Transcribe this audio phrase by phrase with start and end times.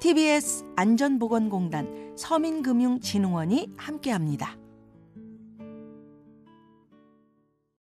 [0.00, 4.56] TBS 안전보건공단 서민금융진흥원이 함께합니다.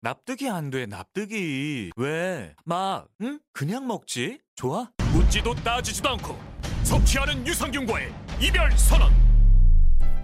[0.01, 1.91] 납득이 안 돼, 납득이.
[1.97, 2.55] 왜?
[2.63, 3.39] 막, 응?
[3.51, 4.39] 그냥 먹지?
[4.55, 4.89] 좋아?
[5.13, 6.37] 묻지도 따지지도 않고
[6.83, 9.11] 섭취하는 유산균과의 이별 선언.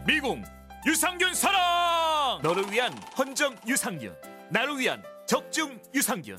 [0.07, 0.43] 미궁
[0.85, 2.41] 유산균 사랑!
[2.41, 4.13] 너를 위한 헌정 유산균.
[4.51, 6.37] 나를 위한 적중 유산균.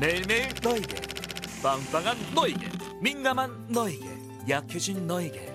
[0.00, 0.96] 매일매일 너에게.
[1.62, 2.68] 빵빵한 너에게.
[3.02, 4.27] 민감한 너에게.
[4.48, 5.52] 약해진 너에게.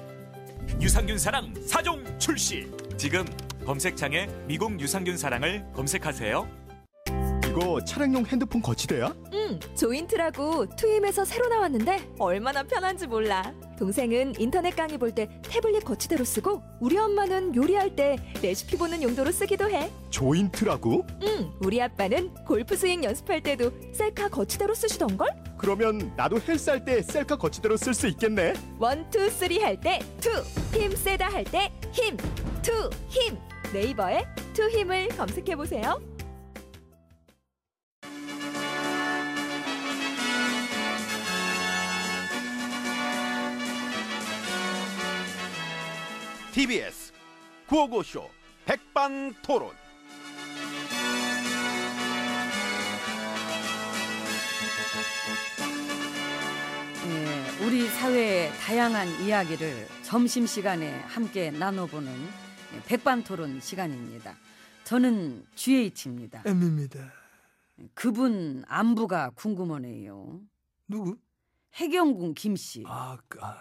[0.81, 2.69] 유산균 사랑 4종 출시.
[2.97, 3.25] 지금
[3.65, 6.63] 검색창에 미궁 유산균 사랑을 검색하세요.
[7.49, 9.13] 이거 차량용 핸드폰 거치대야?
[9.33, 13.53] 응, 조인트라고 투임에서 새로 나왔는데 얼마나 편한지 몰라.
[13.77, 19.31] 동생은 인터넷 강의 볼 때 태블릿 거치대로 쓰고 우리 엄마는 요리할 때 레시피 보는 용도로
[19.31, 19.91] 쓰기도 해.
[20.09, 21.05] 조인트라고?
[21.23, 25.42] 응, 우리 아빠는 골프 스윙 연습할 때도 셀카 거치대로 쓰시던걸?
[25.67, 28.53] 그러면 나도 헬스할 때 셀카 거치대로 쓸 수 있겠네.
[28.79, 30.29] one, two, three 할 때 two,
[30.77, 32.17] 힘 세다 할 때 힘,
[32.61, 33.37] two, 힘.
[33.71, 36.01] 네이버에 two 힘을 검색해 보세요.
[46.53, 47.11] TBS
[47.67, 48.29] 구호고쇼
[48.65, 49.82] 백반토론.
[57.73, 62.13] 우리 사회의 다양한 이야기를 점심시간에 함께 나눠보는
[62.75, 64.35] 예, 백반토론 시간입니다.
[64.83, 66.43] 저는 GH입니다.
[66.45, 67.11] M입니다.
[67.95, 70.39] 그분 안부가 궁금하네요.
[70.87, 71.17] 누구?
[71.73, 72.83] 해경군 김씨.
[72.85, 73.57] 아, 그, 아.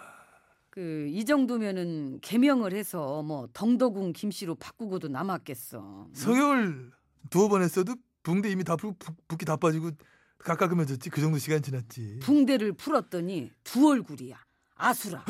[0.69, 6.09] 그 이 정도면은 개명을 해서 뭐 덩더군 김씨로 바꾸고도 남았겠어.
[6.13, 6.91] 성형을
[7.31, 9.93] 두어 번 했어도 붕대 이미 다 붓기 다 빠지고
[10.43, 11.11] 가까그면졌지.
[11.11, 12.19] 그 정도 시간 지났지.
[12.23, 14.39] 붕대를 풀었더니 두 얼굴이야.
[14.75, 15.25] 아수라.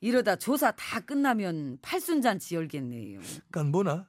[0.00, 3.20] 이러다 조사 다 끝나면 팔순잔치 열겠네요.
[3.52, 4.08] 깐 뭐나?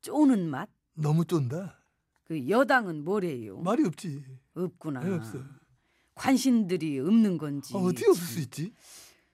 [0.00, 0.68] 쪼는 맛?
[0.94, 1.78] 너무 쫀다.
[2.24, 3.58] 그 여당은 뭐래요?
[3.60, 4.24] 말이 없지.
[4.54, 5.00] 없구나.
[5.00, 5.38] 왜 없어?
[6.14, 7.74] 관심들이 없는 건지.
[7.74, 8.72] 아, 어떻게 없을 수 있지?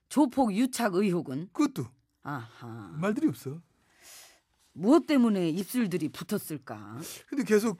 [0.08, 1.48] 조폭 유착 의혹은?
[1.52, 1.86] 그것도
[2.22, 2.90] 아하.
[2.98, 3.60] 말들이 없어.
[4.72, 6.98] 무엇 때문에 입술들이 붙었을까?
[7.28, 7.78] 근데 계속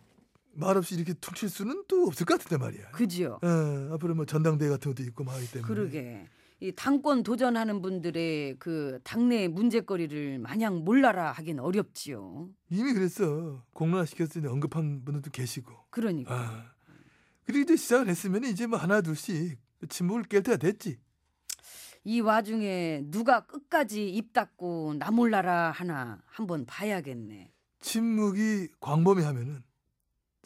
[0.53, 2.91] 말 없이 이렇게 퉁칠 수는 또 없을 것 같은데 말이야.
[2.91, 3.39] 그지요?
[3.43, 5.67] 어, 앞으로 뭐 전당대회 같은 것도 있고 막 하기 때문에.
[5.67, 6.29] 그러게.
[6.61, 12.49] 이 당권 도전하는 분들의 그 당내 문제거리를 마냥 몰라라 하긴 어렵지요.
[12.71, 13.65] 이미 그랬어.
[13.75, 15.73] 공론화 시켰으니 언급한 분들도 계시고.
[15.91, 16.35] 그러니까.
[16.35, 16.73] 아.
[17.45, 19.57] 그리고 이제 시작을 했으면 이제 뭐 하나 둘씩
[19.89, 20.99] 침묵을 깰 때가 됐지.
[22.05, 27.53] 이 와중에 누가 끝까지 입 닫고 나 몰라라 하나 한번 봐야겠네.
[27.81, 29.62] 침묵이 광범위하면은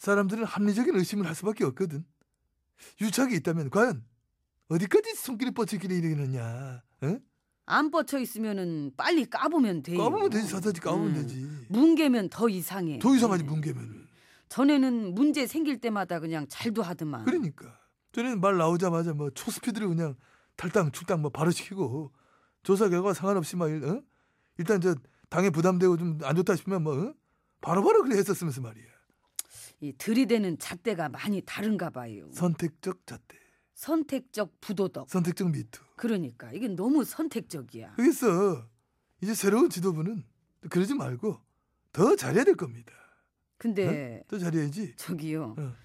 [0.07, 2.03] 사람들은 합리적인 의심을 할 수밖에 없거든.
[2.99, 4.03] 유착이 있다면 과연
[4.67, 6.83] 어디까지 손길이 뻗치기를 이러느냐?
[7.03, 7.21] 응?
[7.65, 9.97] 안 뻗쳐 있으면은 빨리 까보면 돼요.
[9.97, 11.13] 까보면 되지, 사다지 까보면 음.
[11.13, 11.47] 되지.
[11.69, 12.99] 뭉개면 더 이상해.
[12.99, 13.49] 더 이상하지 네.
[13.49, 14.07] 뭉개면은.
[14.49, 17.23] 전에는 문제 생길 때마다 그냥 잘도 하더만.
[17.23, 17.79] 그러니까
[18.11, 20.15] 전에는 말 나오자마자 뭐 초스피드로 그냥
[20.57, 22.11] 탈당 출당 뭐 바로 시키고
[22.63, 24.01] 조사 결과 상관없이 막 일- 어?
[24.57, 24.95] 일단 저
[25.29, 27.13] 당에 부담되고 좀 안 좋다 싶으면 뭐 어?
[27.61, 28.91] 바로바로 그래 했었으면서 말이야.
[29.83, 32.29] 이 들이대는 잣대가 많이 다른가 봐요.
[32.31, 33.37] 선택적 잣대,
[33.73, 35.09] 선택적 부도덕.
[35.09, 35.81] 선택적 미투.
[35.97, 37.95] 그러니까 이게 너무 선택적이야.
[37.95, 38.65] 그겠어.
[39.21, 40.23] 이제 새로운 지도부는
[40.69, 41.37] 그러지 말고
[41.91, 42.93] 더 잘해야 될 겁니다.
[43.57, 44.95] 근데 더 잘해야지.
[44.95, 45.55] 저기요.
[45.57, 45.75] 어.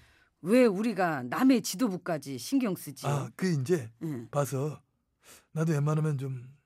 [0.41, 3.05] 왜 우리가 남의 지도부까지 신경 쓰지?
[3.05, 4.29] 아, 그 이제 응.
[4.31, 4.81] 봐서
[5.51, 6.59] 나도 웬만하면 좀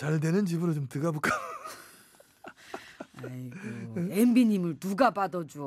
[0.00, 1.30] 잘 되는 집으로 좀 들어가 볼까.
[3.24, 5.60] 아이고, 엠비님을 누가 받아줘?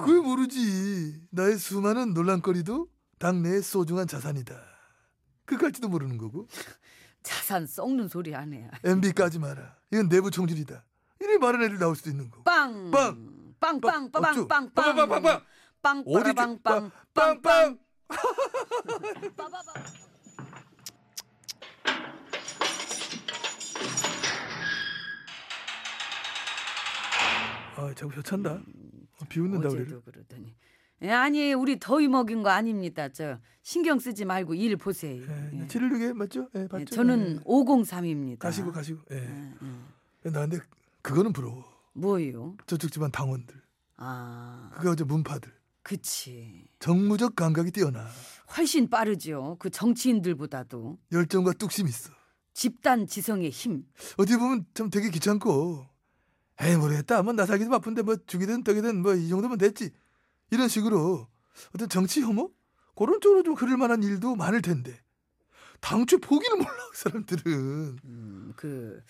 [0.00, 1.20] 그걸 모르지.
[1.30, 4.54] 나의 수많은 논란거리도 당내의 소중한 자산이다.
[5.44, 6.46] 그까지도 모르는 거고.
[7.22, 8.68] 자산 썩는 소리 안 해.
[8.84, 9.76] MB까지 마라.
[9.92, 10.84] 이건 내부 총질이다.
[11.20, 12.44] 이래 말은 애들 나올 수도 있는 거고.
[12.44, 12.90] 빵!
[12.90, 13.40] 빵!
[13.60, 13.80] 빵!
[13.80, 14.10] 빵!
[14.10, 14.24] 빵!
[14.24, 14.48] 어쭈?
[14.48, 14.70] 빵!
[14.72, 14.96] 빵!
[14.96, 14.96] 빵!
[14.96, 15.08] 빵!
[15.08, 15.22] 빵!
[15.22, 15.42] 빵!
[15.82, 16.04] 빵!
[16.06, 16.58] 어디 빵!
[16.62, 16.90] 빵!
[17.12, 17.42] 빵!
[17.42, 17.42] 빵!
[17.42, 17.78] 빵!
[27.80, 28.52] 아, 자꾸 혀찬다.
[28.52, 30.02] 어, 비웃는다 우리를.
[30.02, 30.54] 그러더니.
[31.02, 33.08] 예, 아니, 우리 더위 먹인 거 아닙니다.
[33.08, 35.22] 저 신경 쓰지 말고 일 보세요.
[35.22, 35.66] 예, 예.
[35.66, 36.48] 치료르게 맞죠?
[36.54, 36.84] 예, 예, 봤죠?
[36.94, 37.44] 저는 예.
[37.44, 38.38] 503입니다.
[38.38, 39.00] 가시고 가시고.
[39.12, 39.16] 예.
[39.16, 39.54] 예,
[40.26, 40.30] 예.
[40.30, 40.58] 나 근데
[41.00, 41.64] 그거는 부러워.
[41.94, 42.56] 뭐요?
[42.66, 43.54] 저쪽 집안 당원들.
[43.96, 45.50] 아, 그거 저 문파들.
[45.82, 46.68] 그치.
[46.78, 48.06] 정무적 감각이 뛰어나.
[48.56, 49.56] 훨씬 빠르죠.
[49.58, 50.98] 그 정치인들보다도.
[51.12, 52.12] 열정과 뚝심 있어.
[52.52, 53.84] 집단 지성의 힘.
[54.18, 55.86] 어디 보면 참 되게 귀찮고
[56.60, 57.22] 에이 모르겠다.
[57.22, 59.90] 뭐 나 살기도 바쁜데 뭐 죽이든 떡이든 뭐 이 정도면 됐지.
[60.50, 61.26] 이런 식으로
[61.74, 62.52] 어떤 정치 혐오?
[62.96, 65.00] 그런 쪽으로 좀 흐를 만한 일도 많을 텐데.
[65.80, 67.96] 당초 포기는 몰라 그 사람들은.
[68.04, 69.00] 음, 그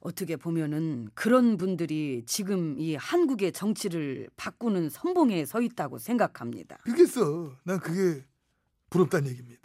[0.00, 6.76] 어떻게 보면은 그런 분들이 지금 이 한국의 정치를 바꾸는 선봉에 서 있다고 생각합니다.
[6.84, 7.56] 그겠어.
[7.64, 8.24] 난 그게
[8.90, 9.60] 부럽다는 얘기입니다.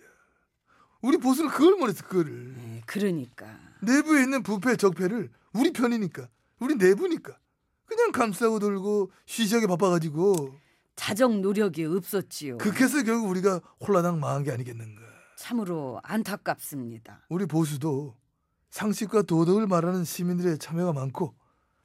[1.04, 2.56] 우리 보수는 그걸 원했어 그거를.
[2.58, 3.60] 예, 그러니까.
[3.84, 6.28] 내부에 있는 부패 적폐를 우리 편이니까
[6.60, 7.38] 우리 내부니까
[7.86, 10.56] 그냥 감싸고 돌고 쉬쉬하게 바빠가지고
[10.96, 12.58] 자정 노력이 없었지요.
[12.58, 15.02] 그래서 결국 우리가 홀라당 망한 게 아니겠는가
[15.38, 17.26] 참으로 안타깝습니다.
[17.30, 18.16] 우리 보수도
[18.70, 21.36] 상식과 도덕을 말하는 시민들의 참여가 많고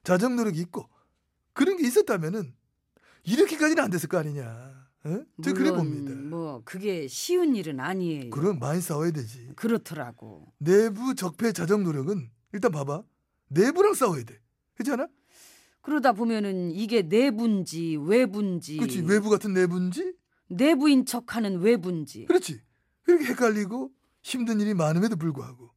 [0.03, 0.89] 자정 노력이 있고
[1.53, 2.55] 그런 게 있었다면은
[3.25, 4.89] 이렇게까지는 안 됐을 거 아니냐.
[5.05, 5.23] 어?
[5.43, 6.13] 저 그래 봅니다.
[6.15, 8.31] 뭐 그게 쉬운 일은 아니에요.
[8.31, 9.53] 그럼 많이 싸워야 되지.
[9.57, 10.53] 그렇더라고.
[10.59, 13.03] 내부 적폐 자정 노력은 일단 봐봐.
[13.49, 14.39] 내부랑 싸워야 돼.
[14.81, 15.09] 그렇지 않아?
[15.83, 19.03] 그러다 보면은 이게 내부인지 외부인지 그렇지.
[19.03, 20.15] 외부 같은 내부인지?
[20.49, 22.61] 내부인 척하는 외부인지 그렇지.
[23.03, 23.91] 그렇게 헷갈리고
[24.23, 25.71] 힘든 일이 많음에도 불구하고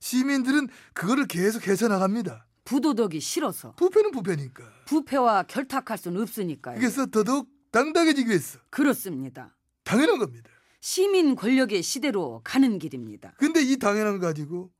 [0.00, 2.46] 시민들은 그거를 계속 헤쳐나갑니다.
[2.64, 4.64] 부도덕이 싫어서 부패는 부패니까.
[4.86, 6.78] 부패와 결탁할 수는 없으니까요.
[6.78, 9.56] 그래서 더더욱 당당해지기 위해서 그렇습니다.
[9.84, 10.50] 당연한 겁니다.
[10.80, 13.34] 시민 권력의 시대로 가는 길입니다.
[13.38, 14.70] 근데 이 당연한 거 가지고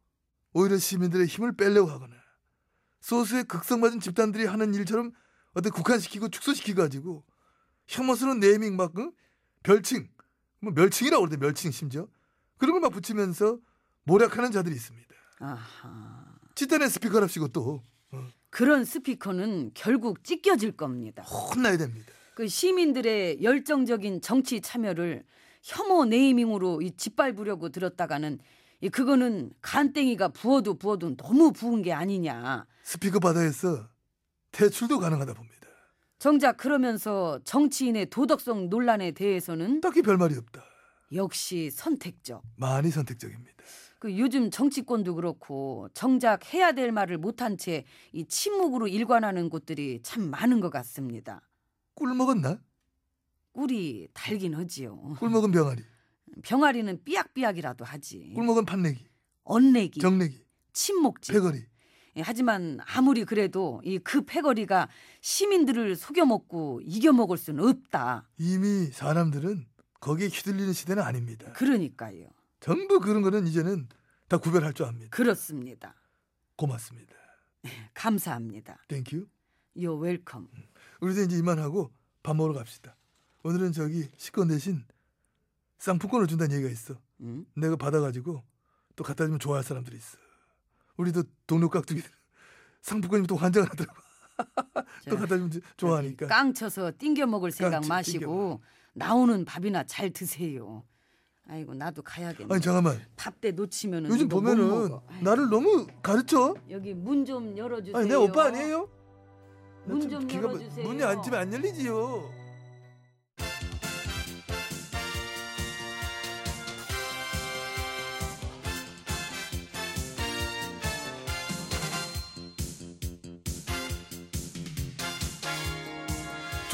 [0.53, 2.15] 오히려 시민들의 힘을 빼려고 하거나
[3.07, 5.13] 소수의 극성맞은 집단들이 하는 일처럼
[5.55, 7.23] 어떤 국한시키고 축소시키고 가지고
[7.87, 9.13] 혐오스러운 네이밍 막 응?
[9.63, 10.09] 별칭
[10.61, 12.09] 뭐 멸칭이라고 그러대 멸칭 심지어
[12.59, 13.61] 그런 걸 막 붙이면서
[14.05, 15.07] 모략하는 자들이 있습니다.
[15.39, 16.25] 아하.
[16.57, 17.81] 집단의 스피커랍시고 또
[18.51, 21.23] 그런 스피커는 결국 찢겨질 겁니다.
[21.23, 22.13] 혼나야 됩니다.
[22.35, 25.25] 그 시민들의 열정적인 정치 참여를
[25.63, 28.41] 혐오 네이밍으로 이 짓밟으려고 들었다가는
[28.81, 32.67] 이 그거는 간땡이가 부어도 부어도 너무 부은 게 아니냐.
[32.87, 33.89] 스피커 바다에서
[34.53, 35.57] 퇴출도 가능하다 봅니다.
[36.21, 40.63] 정작 그러면서 정치인의 도덕성 논란에 대해서는 딱히 별말이 없다.
[41.13, 42.45] 역시 선택적.
[42.55, 43.53] 많이 선택적입니다.
[43.99, 50.31] 그 요즘 정치권도 그렇고 정작 해야 될 말을 못한 채 이 침묵으로 일관하는 곳들이 참
[50.31, 51.43] 많은 것 같습니다.
[51.95, 52.61] 꿀 먹었나?
[53.51, 55.17] 꿀이 달긴 하지요.
[55.19, 55.83] 꿀 먹은 병아리,
[56.45, 58.33] 병아리는 삐약삐약이라도 하지.
[58.33, 59.05] 꿀 먹은 판내기,
[59.43, 61.33] 언내기, 정내기, 침묵지.
[61.33, 61.65] 패거리.
[62.17, 64.89] 예, 하지만 아무리 그래도 이 그 패거리가
[65.21, 68.29] 시민들을 속여먹고 이겨먹을 수는 없다.
[68.39, 69.67] 이미 사람들은
[70.01, 71.53] 거기에 휘둘리는 시대는 아닙니다.
[71.53, 72.29] 그러니까요.
[72.61, 73.89] 전부 그런 거는 이제는
[74.29, 75.09] 다 구별할 줄 압니다.
[75.11, 75.95] 그렇습니다.
[76.57, 77.15] 고맙습니다.
[77.95, 78.79] 감사합니다.
[78.89, 79.27] Thank you.
[79.77, 80.49] You're welcome.
[81.01, 81.93] 우리도 이제 이만하고
[82.23, 82.97] 밥 먹으러 갑시다.
[83.43, 84.85] 오늘은 저기 식권 대신
[85.79, 86.95] 상품권을 준다는 얘기가 있어.
[87.21, 87.45] 음?
[87.55, 88.43] 내가 받아가지고
[88.95, 90.17] 또 갖다 주면 좋아할 사람들이 있어.
[90.97, 92.11] 우리도 동료 깍두기들
[92.83, 93.99] 상품권이면 또 환장을 하더라고.
[95.09, 96.27] 또 자, 갖다 주면 좋아하니까.
[96.27, 98.61] 깡 쳐서 띵겨 먹을 생각 깡 쳐, 마시고
[98.93, 100.85] 나오는 밥이나 잘 드세요.
[101.49, 102.53] 아이고 나도 가야겠네.
[102.53, 103.01] 아니 잠깐만.
[103.17, 104.65] 밥 때 놓치면은 요즘 못 보면은.
[104.65, 106.55] 아이고, 나를 너무 가르쳐.
[106.71, 107.97] 여기 문 좀 열어주세요.
[107.97, 108.89] 아니 내 오빠 아니에요?
[109.87, 110.87] 문참좀 열어주세요.
[110.87, 112.31] 문이 안 집에 안 열리지요.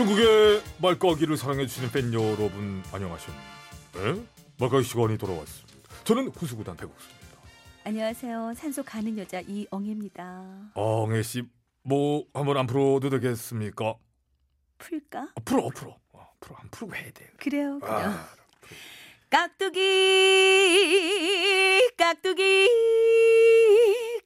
[0.02, 3.40] 중국의 말까기를 사랑해주시는 팬 여러분 안녕하십니까?
[3.94, 4.20] 네?
[4.58, 5.78] 말까기 시간이 돌아왔습니다.
[6.02, 7.22] 저는 후수구단 배국수입니다.
[7.84, 8.52] 안녕하세요.
[8.56, 10.72] 산소 가는 여자 이엉입니다.
[10.74, 11.44] 엉애 씨
[11.84, 13.94] 뭐 한번 안 풀어도 되겠습니까?
[14.78, 15.20] 풀까?
[15.20, 17.30] 아, 풀어 풀어 어, 풀어 안 풀고 해야 돼.
[17.36, 17.78] 그래요.
[17.80, 18.12] 그냥.
[18.12, 18.28] 아,
[19.30, 19.80] 깍두기
[21.96, 22.68] 깍두기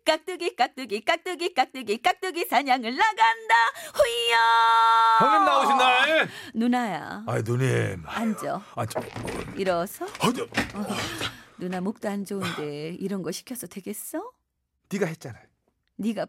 [0.07, 3.55] 깍두기 깍두기 깍두기 깍두기 깍두기 사냥을 나간다
[3.99, 4.39] 호이야
[5.19, 6.29] 형님 나오신 날.
[6.55, 8.05] 누나야 아 누님.
[8.07, 9.01] 앉아 아 저.
[9.57, 10.47] 일어서 아, 저,
[11.59, 14.31] 누나 목도 안 좋은데 이런 거 시켜서 되겠어?
[14.93, 15.41] 네가 했잖아.
[15.97, 16.27] 네가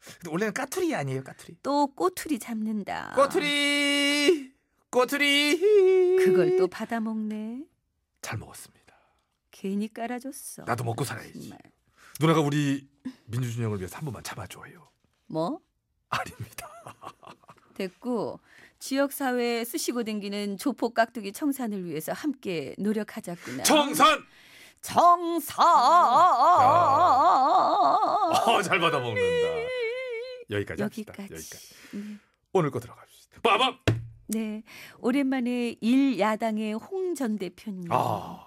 [0.00, 1.58] 근데 원래는 까투리 아니에요 까투리.
[1.62, 4.52] 또 꼬투리 잡는다 꼬투리.
[4.90, 6.16] 꼬투리.
[6.24, 7.62] 그걸 또 받아먹네
[8.22, 8.92] 잘 먹었습니다.
[9.52, 11.32] 괜히 깔아줬어 나도 먹고 살아야지.
[11.48, 11.58] 정말.
[12.20, 12.86] 누나가 우리
[13.26, 14.88] 민주준 형을 위해서 한 번만 잡아줘요.
[15.26, 15.60] 뭐?
[16.08, 16.70] 아닙니다.
[17.74, 18.40] 됐고
[18.78, 24.24] 지역 사회에 쑤시고 댕기는 조폭 깍두기 청산을 위해서 함께 노력하자꾸나 청산.
[24.80, 25.66] 청산
[28.38, 29.20] 아, 잘 받아 먹는다.
[30.50, 31.12] 여기까지 합시다.
[31.18, 31.34] 여기까지.
[31.34, 31.74] 여기까지.
[31.96, 32.16] 네.
[32.52, 33.40] 오늘 거 들어갑시다.
[33.42, 33.78] 빠밤.
[34.28, 34.62] 네
[34.98, 38.44] 오랜만에 일 야당의 홍 전 대표님 아.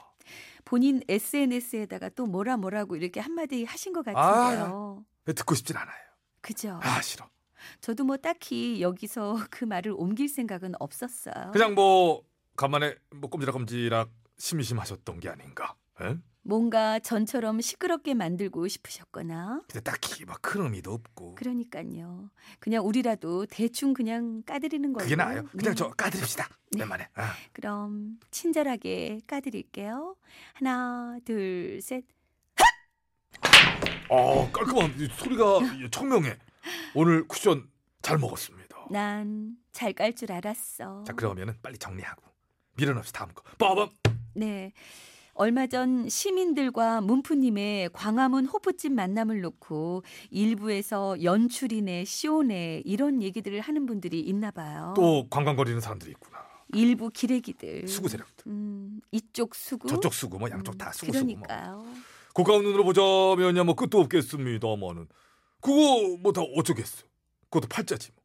[0.70, 5.98] 본인 SNS에다가 또 뭐라 뭐라고 이렇게 한마디 하신 것 같은데요 듣고 싶진 않아요.
[6.42, 7.28] 그죠 아 싫어.
[7.82, 12.22] 저도 뭐 딱히 여기서 그 말을 옮길 생각은 없었어요 그냥 뭐
[12.56, 15.76] 간만에 뭐 꼼지락꼼지락 심심하셨던 게 아닌가.
[16.02, 16.18] 에?
[16.42, 21.36] 뭔가 전처럼 시끄럽게 만들고 싶으셨거나 근데 딱히 막 큰 의미도 없고.
[21.36, 22.30] 그러니까요.
[22.60, 25.04] 그냥 우리라도 대충 그냥 까드리는 걸로.
[25.04, 25.44] 그게 나아요.
[25.48, 25.76] 그냥 네.
[25.76, 26.48] 저 까드립시다.
[26.72, 26.80] 네.
[26.80, 27.08] 오랜만에.
[27.14, 27.34] 아.
[27.54, 30.16] 그럼 친절하게 까드릴게요.
[30.54, 32.04] 하나, 둘, 셋.
[34.10, 35.60] 어 깔끔한 이 소리가
[35.92, 36.36] 청명해.
[36.96, 37.70] 오늘 쿠션
[38.02, 38.88] 잘 먹었습니다.
[38.90, 41.04] 난 잘 깔 줄 알았어.
[41.04, 42.24] 자 그러면은 빨리 정리하고
[42.98, 43.44] 없이 다음 거.
[43.60, 43.90] 빠밤.
[44.34, 44.74] 네.
[45.40, 54.20] 얼마 전 시민들과 문프님의 광화문 호프집 만남을 놓고 일부에서 연출이네, 쇼네 이런 얘기들을 하는 분들이
[54.20, 54.94] 있나 봐요.
[54.98, 56.40] 또 관광거리는 사람들이 있구나.
[56.74, 57.88] 일부 기레기들.
[57.88, 58.48] 수구 세력들.
[58.52, 59.88] 음, 이쪽 수구.
[59.88, 61.42] 저쪽 수구 뭐 양쪽 음, 다 수구 수구 뭐.
[61.48, 61.86] 그러니까요.
[62.34, 65.08] 고가운 눈으로 보자면야 뭐 끝도 없겠습니다만은
[65.62, 67.06] 그거 뭐 다 어쩌겠어.
[67.50, 68.19] 그것도 팔자지 뭐.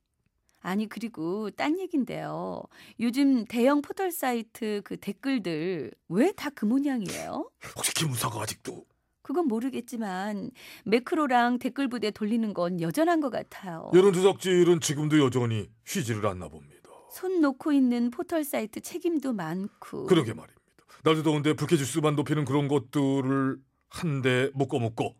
[0.65, 2.63] 아니 그리고 딴 얘긴데요.
[2.99, 7.51] 요즘 대형 포털 사이트 그 댓글들 왜 다 그 모양이에요?
[7.77, 8.87] 혹시 김우사가 아직도
[9.23, 10.51] 그건 모르겠지만
[10.87, 13.91] 매크로랑 댓글 부대 돌리는 건 여전한 것 같아요.
[13.95, 16.91] 여론 조작질은 지금도 여전히 쉬지를 않나 봅니다.
[17.13, 20.07] 손 놓고 있는 포털 사이트 책임도 많고.
[20.07, 20.61] 그러게 말입니다.
[21.05, 23.59] 날도 더운데 불쾌지수만 높이는 그런 것들을
[23.91, 25.15] 한대 묶어 묶어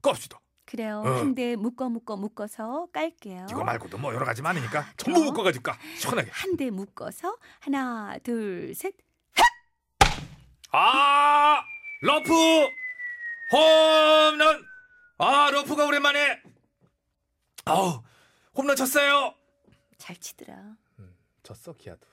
[0.00, 0.38] 깝시다.
[0.66, 1.02] 그래요.
[1.06, 1.08] 어.
[1.20, 3.46] 한대 묶어 묶어 묶어서 깔게요.
[3.50, 6.30] 이거 말고도 뭐 여러 가지 많으니까 전부 묶어가지고 까 시원하게.
[6.32, 8.94] 한 대 묶어서 하나 둘 셋.
[10.72, 11.62] 아
[12.02, 12.30] 러프
[13.52, 14.64] 홈런
[15.18, 16.42] 아 러프가 오랜만에
[17.64, 18.02] 아우
[18.56, 19.34] 홈런 쳤어요.
[19.98, 20.76] 잘 치더라.
[21.42, 22.06] 쳤어 기아도.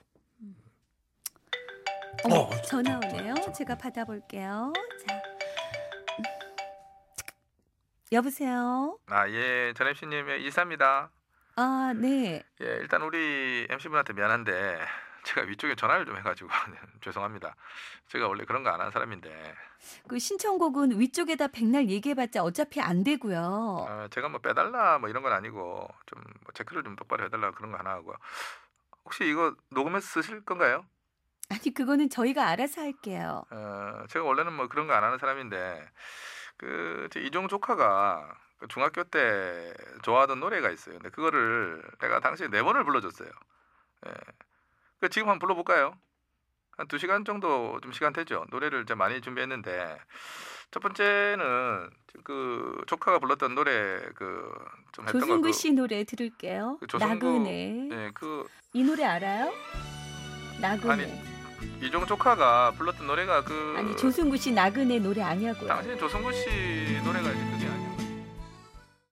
[2.24, 3.34] 어머, 어, 전화 오네요.
[3.54, 4.72] 제가 받아볼게요.
[5.06, 5.33] 자.
[8.12, 8.98] 여보세요.
[9.08, 11.10] 아, 예, 전 MC님의 이사입니다.
[11.56, 12.42] 아, 네.
[12.60, 14.78] 예, 일단 우리 MC분한테 미안한데
[15.24, 16.50] 제가 위쪽에 전화를 좀 해 가지고
[17.00, 17.56] 죄송합니다.
[18.08, 19.54] 제가 원래 그런 거 안 하는 사람인데
[20.08, 23.38] 그 신청곡은 위쪽에다 백날 얘기해 봤자 어차피 안 되고요.
[23.88, 27.50] 어, 제가 뭐 빼달라 뭐 이런 건 아니고 좀 뭐 체크를 좀 똑바로 해 달라
[27.52, 28.16] 그런 거 하나 하고요.
[29.04, 30.84] 혹시 이거 녹음해서 쓰실 건가요?
[31.50, 33.44] 아니 그거는 저희가 알아서 할게요.
[33.50, 35.88] 어, 제가 원래는 뭐 그런 거 안 하는 사람인데
[36.56, 40.94] 그제 이종 조카가 그 중학교 때 좋아하던 노래가 있어요.
[40.96, 43.28] 근데 그거를 내가 당시에 네 번을 불러줬어요.
[44.06, 44.12] 예.
[45.00, 45.94] 그 지금 한번 불러볼까요?
[46.76, 48.44] 한 두 시간 정도 좀 시간 되죠.
[48.50, 49.96] 노래를 이제 많이 준비했는데
[50.72, 51.88] 첫 번째는
[52.24, 55.52] 그 조카가 불렀던 노래 그좀 했던 조승구 거.
[55.52, 56.78] 씨 노래 들을게요.
[56.80, 57.88] 그 조승구- 나그네.
[57.92, 59.52] 예, 그이 노래 알아요?
[60.60, 60.92] 나그네.
[60.92, 61.33] 아니,
[61.82, 65.68] 이종 조카가 불렀던 노래가 그 아니 조승구 씨 나그네 노래 아니냐고요.
[65.68, 66.48] 당신 조성구 씨
[67.04, 67.63] 노래가 이제 아니에요.